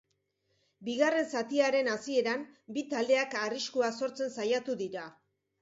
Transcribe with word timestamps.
Bigarren 0.87 1.27
zatiaren 1.39 1.91
hasieran 1.95 2.47
bi 2.79 2.87
taldeak 2.95 3.39
arriskua 3.43 3.93
sortzen 4.01 4.37
saiatu 4.39 4.81
dira. 4.85 5.07